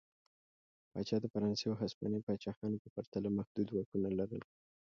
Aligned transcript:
پاچا 0.91 1.17
د 1.21 1.25
فرانسې 1.33 1.65
او 1.67 1.75
هسپانیې 1.81 2.25
پاچاهانو 2.27 2.81
په 2.83 2.89
پرتله 2.95 3.29
محدود 3.37 3.67
واکونه 3.69 4.09
لرل. 4.19 4.43